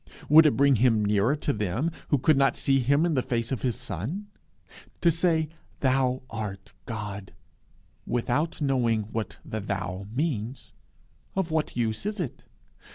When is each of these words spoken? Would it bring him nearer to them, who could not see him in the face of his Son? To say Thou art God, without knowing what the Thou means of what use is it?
Would 0.29 0.47
it 0.47 0.57
bring 0.57 0.77
him 0.77 1.05
nearer 1.05 1.35
to 1.35 1.53
them, 1.53 1.91
who 2.07 2.17
could 2.17 2.35
not 2.35 2.55
see 2.55 2.79
him 2.79 3.05
in 3.05 3.13
the 3.13 3.21
face 3.21 3.51
of 3.51 3.61
his 3.61 3.75
Son? 3.75 4.25
To 5.01 5.11
say 5.11 5.49
Thou 5.81 6.23
art 6.27 6.73
God, 6.87 7.33
without 8.07 8.63
knowing 8.63 9.03
what 9.11 9.37
the 9.45 9.59
Thou 9.59 10.07
means 10.11 10.73
of 11.35 11.51
what 11.51 11.77
use 11.77 12.07
is 12.07 12.19
it? 12.19 12.41